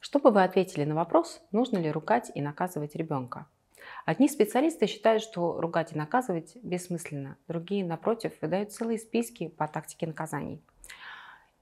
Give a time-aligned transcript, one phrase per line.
[0.00, 3.46] Что бы вы ответили на вопрос, нужно ли ругать и наказывать ребенка?
[4.06, 10.06] Одни специалисты считают, что ругать и наказывать бессмысленно, другие, напротив, выдают целые списки по тактике
[10.06, 10.62] наказаний.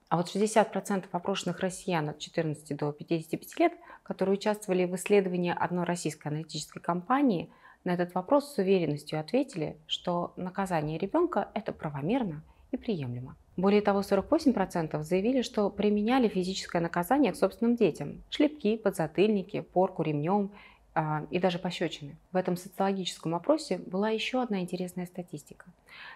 [0.08, 3.72] А вот 60% опрошенных россиян от 14 до 55 лет,
[4.04, 7.50] которые участвовали в исследовании одной российской аналитической компании,
[7.84, 13.36] на этот вопрос с уверенностью ответили, что наказание ребенка– это правомерно и приемлемо.
[13.58, 18.22] Более того, 48% заявили, что применяли физическое наказание к собственным детям.
[18.30, 20.52] Шлепки, подзатыльники, порку ремнем
[20.94, 22.16] а, и даже пощечины.
[22.30, 25.66] В этом социологическом опросе была еще одна интересная статистика.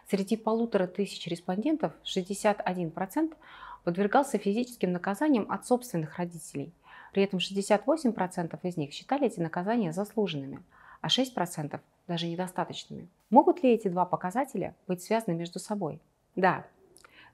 [0.09, 3.34] Среди полутора тысяч респондентов 61%
[3.83, 6.72] подвергался физическим наказаниям от собственных родителей.
[7.12, 10.62] При этом 68% из них считали эти наказания заслуженными,
[11.00, 13.09] а 6% даже недостаточными.
[13.30, 16.00] Могут ли эти два показателя быть связаны между собой?
[16.36, 16.64] Да.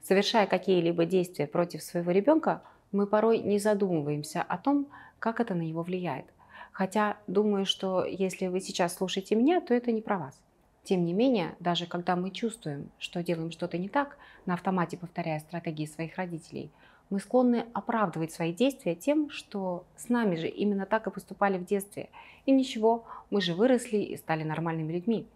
[0.01, 4.87] Совершая какие-либо действия против своего ребенка, мы порой не задумываемся о том,
[5.19, 6.25] как это на него влияет.
[6.71, 10.41] Хотя думаю, что если вы сейчас слушаете меня, то это не про вас.
[10.83, 15.39] Тем не менее, даже когда мы чувствуем, что делаем что-то не так, на автомате повторяя
[15.39, 16.71] стратегии своих родителей,
[17.09, 21.65] мы склонны оправдывать свои действия тем, что с нами же именно так и поступали в
[21.65, 22.09] детстве.
[22.45, 25.27] И ничего, мы же выросли и стали нормальными людьми.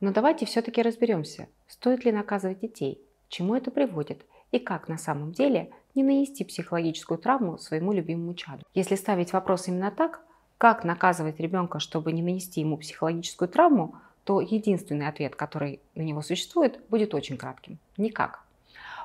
[0.00, 5.32] Но давайте все-таки разберемся, стоит ли наказывать детей, чему это приводит и как на самом
[5.32, 8.62] деле не нанести психологическую травму своему любимому чаду.
[8.74, 10.20] Если ставить вопрос именно так,
[10.58, 16.22] как наказывать ребенка, чтобы не нанести ему психологическую травму, то единственный ответ, который на него
[16.22, 17.78] существует, будет очень кратким.
[17.96, 18.42] Никак.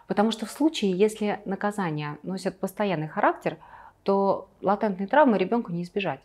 [0.08, 3.58] Потому что в случае, если наказания носят постоянный характер,
[4.04, 6.22] то латентной травмы ребенку не избежать.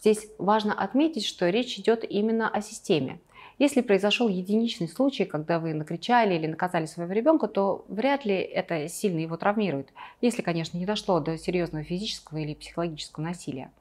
[0.00, 3.20] Здесь важно отметить, что речь идет именно о системе.
[3.58, 8.88] Если произошел единичный случай, когда вы накричали или наказали своего ребенка, то вряд ли это
[8.88, 13.72] сильно его травмирует, если, конечно, не дошло до серьезного физического или психологического насилия.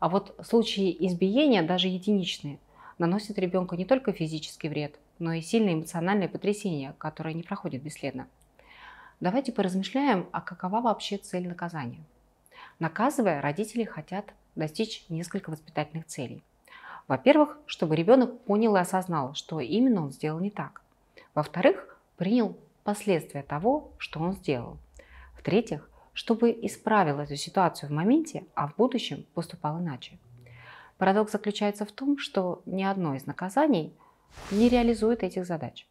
[0.00, 2.58] А вот случаи избиения, даже единичные,
[2.98, 8.26] наносит ребенку не только физический вред, но и сильное эмоциональное потрясение, которое не проходит бесследно.
[9.20, 12.04] Давайте поразмышляем, а какова вообще цель наказания.
[12.80, 16.42] Наказывая, родители хотят достичь несколько воспитательных целей.
[17.08, 20.82] Во-первых, чтобы ребенок понял и осознал, что именно он сделал не так.
[21.34, 24.78] Во-вторых, принял последствия того, что он сделал.
[25.38, 30.18] В-третьих, чтобы исправил эту ситуацию в моменте, а в будущем поступал иначе.
[30.98, 33.92] Парадокс заключается в том, что ни одно из наказаний
[34.50, 35.86] не реализует этих задач.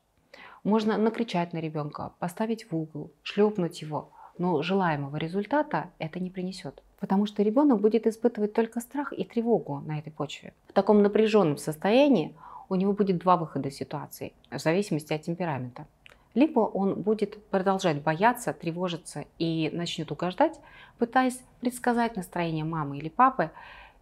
[0.64, 4.10] Можно накричать на ребенка, поставить в угол, шлепнуть его,
[4.40, 6.82] но желаемого результата это не принесет.
[7.00, 10.54] Потому что ребенок будет испытывать только страх и тревогу на этой почве.
[10.68, 12.36] В таком напряженном состоянии
[12.70, 15.86] у него будет два выхода ситуации, в зависимости от темперамента.
[16.34, 20.60] Либо он будет продолжать бояться, тревожиться и начнет угождать,
[20.98, 23.52] пытаясь предсказать настроение мамы или папы,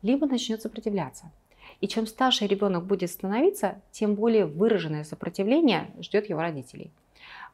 [0.01, 1.31] либо начнет сопротивляться.
[1.79, 6.91] И чем старше ребенок будет становиться, тем более выраженное сопротивление ждет его родителей.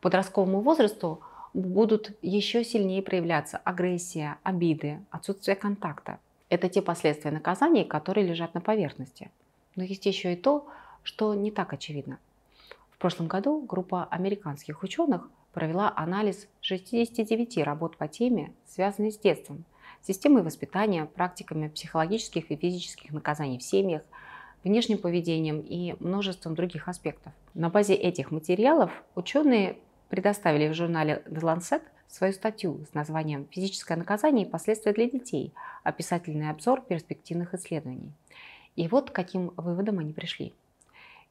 [0.01, 1.21] Подростковому возрасту
[1.53, 6.19] будут еще сильнее проявляться агрессия, обиды, отсутствие контакта.
[6.49, 9.31] Это те последствия наказаний, которые лежат на поверхности.
[9.75, 10.67] Но есть еще и то,
[11.03, 12.19] что не так очевидно.
[12.91, 19.65] В прошлом году группа американских ученых провела анализ 69 работ по теме, связанной с детством–
[20.01, 24.01] системой воспитания, практиками психологических и физических наказаний в семьях,
[24.63, 27.33] внешним поведением и множеством других аспектов.
[27.53, 29.77] На базе этих материалов ученые
[30.09, 35.53] предоставили в журнале The Lancet свою статью с названием «Физическое наказание и последствия для детей.
[35.83, 38.11] Описательный обзор перспективных исследований».
[38.75, 40.53] И вот к каким выводам они пришли.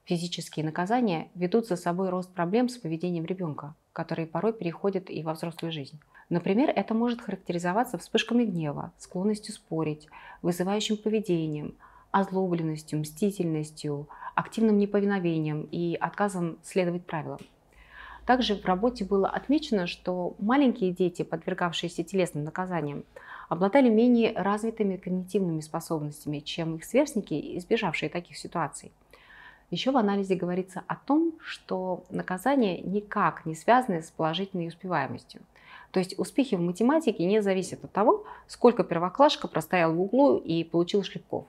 [0.05, 5.34] Физические наказания ведут за собой рост проблем с поведением ребенка, которые порой переходят и во
[5.34, 6.00] взрослую жизнь.
[6.31, 10.09] Например, это может характеризоваться вспышками гнева, склонностью спорить,
[10.41, 11.75] вызывающим поведением,
[12.10, 17.41] озлобленностью, мстительностью, активным неповиновением и отказом следовать правилам.
[18.28, 23.05] Также в работе было отмечено, что маленькие дети, подвергавшиеся телесным наказаниям,
[23.49, 28.92] обладали менее развитыми когнитивными способностями, чем их сверстники, избежавшие таких ситуаций.
[29.71, 35.41] Еще в анализе говорится о том, что наказания никак не связаны с положительной успеваемостью.
[35.91, 40.65] То есть успехи в математике не зависят от того, сколько первоклашка простоял в углу и
[40.65, 41.47] получил шлепков.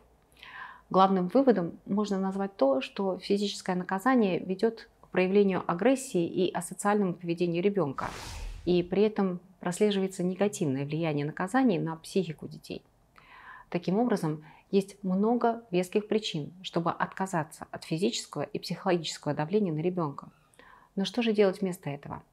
[0.89, 8.09] Главным выводом можно назвать то, что физическое наказание ведет проявлению агрессии и асоциальному поведению ребенка,
[8.65, 12.81] и при этом прослеживается негативное влияние наказаний на психику детей.
[13.69, 20.29] Таким образом, есть много веских причин, чтобы отказаться от физического и психологического давления на ребенка.
[20.95, 22.23] Но что же делать вместо этого?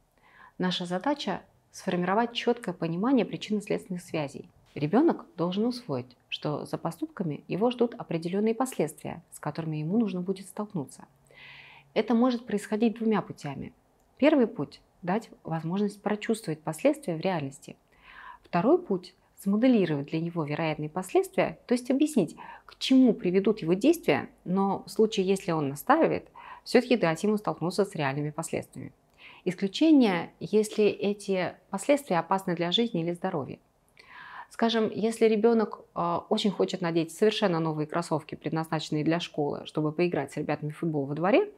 [0.59, 7.95] Наша задача– сформировать четкое понимание причинно-следственных связей Ребенок должен усвоить, что за поступками его ждут
[7.95, 11.07] определенные последствия, с которыми ему нужно будет столкнуться.
[11.97, 13.73] Это может происходить двумя путями.
[14.19, 17.75] Первый путь– дать возможность прочувствовать последствия в реальности.
[18.45, 24.29] Второй путь– смоделировать для него вероятные последствия, то есть объяснить, к чему приведут его действия,
[24.45, 26.29] но в случае, если он настаивает,
[26.65, 28.93] все-таки дать ему столкнуться с реальными последствиями.
[29.47, 33.59] Исключение, если эти последствия опасны для жизни или здоровья.
[34.51, 40.33] Скажем, если ребенок э, очень хочет надеть совершенно новые кроссовки, предназначенные для школы, чтобы поиграть
[40.33, 41.51] с ребятами в футбол во дворе,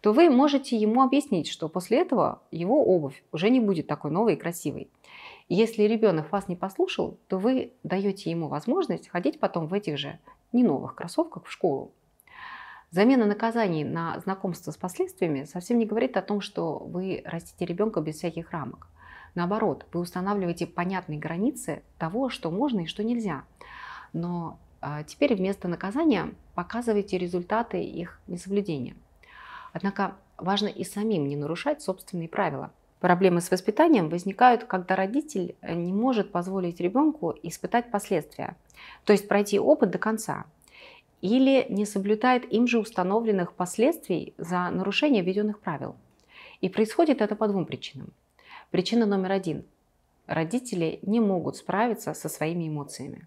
[0.00, 4.34] то вы можете ему объяснить, что после этого его обувь уже не будет такой новой
[4.34, 4.90] и красивой.
[5.48, 10.18] Если ребенок вас не послушал, то вы даете ему возможность ходить потом в этих же
[10.52, 11.92] не новых кроссовках в школу.
[12.90, 18.00] Замена наказаний на знакомство с последствиями совсем не говорит о том, что вы растите ребенка
[18.00, 18.86] без всяких рамок.
[19.34, 23.44] Наоборот, вы устанавливаете понятные границы того, что можно и что нельзя.
[24.12, 28.94] Но а, теперь вместо наказания показывайте результаты их несоблюдения.
[29.72, 32.70] Однако важно и самим не нарушать собственные правила.
[33.00, 38.56] Проблемы с воспитанием возникают, когда родитель не может позволить ребенку испытать последствия,
[39.04, 40.46] то есть пройти опыт до конца,
[41.20, 45.96] или не соблюдает им же установленных последствий за нарушение введенных правил.
[46.60, 48.12] И происходит это по двум причинам.
[48.70, 49.64] Причина номер один.
[50.26, 53.26] Родители не могут справиться со своими эмоциями.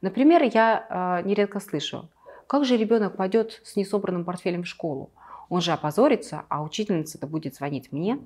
[0.00, 2.08] Например, я э, нередко слышу,
[2.46, 5.10] как же ребенок пойдет с несобранным портфелем в школу?
[5.48, 8.18] Он же опозорится, а учительница-то будет звонить мне.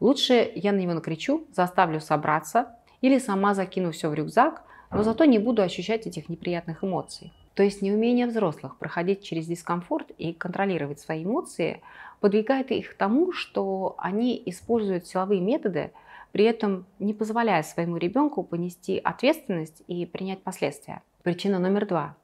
[0.00, 5.24] Лучше я на него накричу, заставлю собраться или сама закину все в рюкзак, но зато
[5.24, 7.32] не буду ощущать этих неприятных эмоций.
[7.54, 11.82] То есть неумение взрослых проходить через дискомфорт и контролировать свои эмоции
[12.20, 15.92] подвигает их к тому, что они используют силовые методы,
[16.32, 21.02] при этом не позволяя своему ребенку понести ответственность и принять последствия.
[21.22, 22.16] Причина номер два.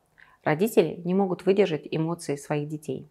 [0.45, 3.09] Родители не могут выдержать эмоции своих детей.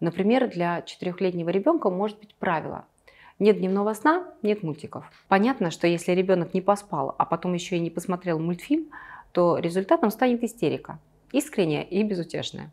[0.00, 2.84] Например, для четырехлетнего ребенка может быть правило
[3.38, 5.04] нет дневного сна, нет мультиков.
[5.28, 8.86] Понятно, что если ребенок не поспал, а потом еще и не посмотрел мультфильм,
[9.32, 10.98] то результатом станет истерика
[11.32, 12.70] искренняя и безутешная.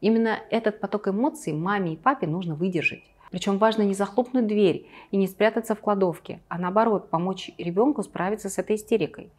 [0.00, 3.02] Именно этот поток эмоций маме и папе нужно выдержать.
[3.30, 8.48] Причем важно не захлопнуть дверь и не спрятаться в кладовке, а наоборот помочь ребенку справиться
[8.48, 9.30] с этой истерикой.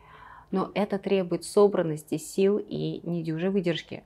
[0.51, 4.03] Но это требует собранности, сил и недюжей выдержки.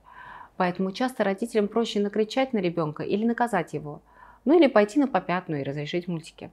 [0.56, 4.02] Поэтому часто родителям проще накричать на ребенка или наказать его,
[4.44, 6.50] ну или пойти на попятную и разрешить мультики.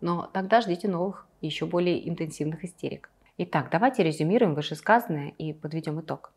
[0.00, 3.10] Но тогда ждите новых, еще более интенсивных истерик.
[3.38, 6.32] Итак, давайте резюмируем вышесказанное и подведем итог.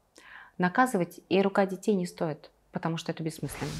[0.57, 3.71] Наказывать и ругать детей не стоит, потому что это бессмысленно.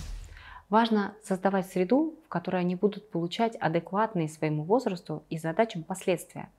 [0.70, 6.50] Важно создавать среду, в которой они будут получать адекватные своему возрасту и задачам последствия.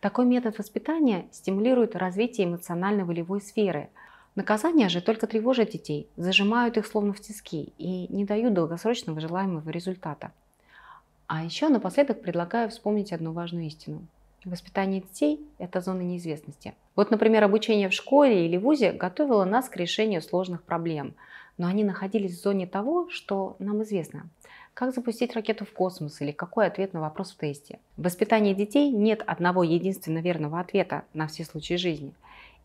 [0.00, 3.88] Такой метод воспитания стимулирует развитие эмоционально-волевой сферы.
[4.34, 9.70] Наказания же только тревожат детей, зажимают их словно в тиски и не дают долгосрочного желаемого
[9.70, 10.32] результата.
[11.26, 14.02] А еще напоследок предлагаю вспомнить одну важную истину.
[14.44, 16.74] Воспитание детей– это зона неизвестности.
[16.96, 21.14] Вот, например, обучение в школе или вузе готовило нас к решению сложных проблем,
[21.58, 24.28] но они находились в зоне того, что нам известно.
[24.74, 27.78] Как запустить ракету в космос или какой ответ на вопрос в тесте.
[27.96, 32.12] В воспитании детей нет одного единственно верного ответа на все случаи жизни.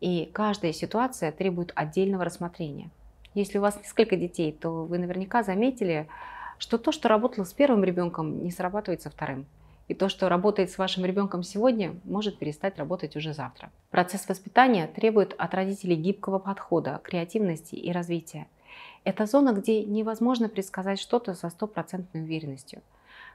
[0.00, 2.90] И каждая ситуация требует отдельного рассмотрения.
[3.34, 6.08] Если у вас несколько детей, то вы наверняка заметили,
[6.58, 9.46] что то, что работало с первым ребенком, не срабатывает со вторым.
[9.86, 13.70] И то, что работает с вашим ребенком сегодня, может перестать работать уже завтра.
[13.90, 18.46] Процесс воспитания требует от родителей гибкого подхода, креативности и развития.
[19.10, 22.80] Это зона, где невозможно предсказать что-то со стопроцентной уверенностью.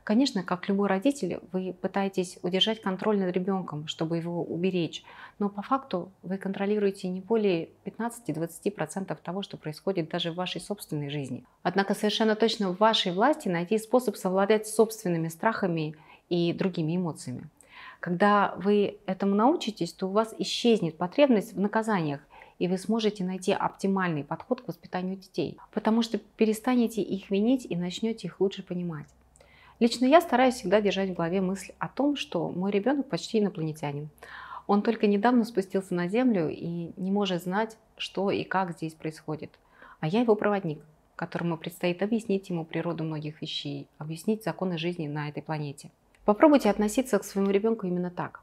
[0.06, 5.04] Конечно, как любой родитель, вы пытаетесь удержать контроль над ребенком, чтобы его уберечь,
[5.38, 11.10] но по факту вы контролируете не более 15-20% того, что происходит даже в вашей собственной
[11.10, 11.44] жизни.
[11.62, 15.98] Однако совершенно точно в вашей власти найти способ совладать с собственными страхами
[16.30, 17.50] и другими эмоциями.
[18.00, 22.22] Когда вы этому научитесь, то у вас исчезнет потребность в наказаниях,
[22.60, 27.76] и вы сможете найти оптимальный подход к воспитанию детей, потому что перестанете их винить и
[27.76, 29.08] начнете их лучше понимать.
[29.80, 34.10] Лично я стараюсь всегда держать в голове мысль о том, что мой ребенок почти инопланетянин.
[34.68, 39.52] Он только недавно спустился на Землю и не может знать, что и как здесь происходит.
[40.00, 40.80] А я его проводник,
[41.16, 45.92] которому предстоит объяснить ему природу многих вещей, объяснить законы жизни на этой планете.
[46.24, 48.42] Попробуйте относиться к своему ребенку именно так.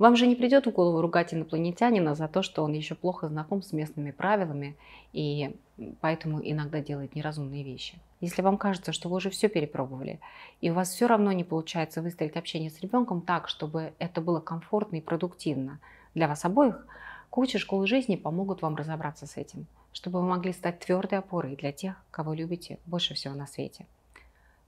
[0.00, 3.62] Вам же не придет в голову ругать инопланетянина за то, что он еще плохо знаком
[3.62, 4.74] с местными правилами
[5.12, 5.54] и
[6.00, 7.98] поэтому иногда делает неразумные вещи.
[8.20, 10.18] Если вам кажется, что вы уже все перепробовали,
[10.62, 14.40] и у вас все равно не получается выстроить общение с ребенком так, чтобы это было
[14.40, 15.78] комфортно и продуктивно
[16.14, 16.86] для вас обоих,
[17.28, 21.70] Коучи школы жизни помогут вам разобраться с этим, чтобы вы могли стать твердой опорой для
[21.70, 23.86] тех, кого любите больше всего на свете.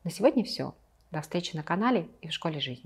[0.05, 0.73] На сегодня все.
[1.11, 2.81] До встречи на канале и в школе жизни.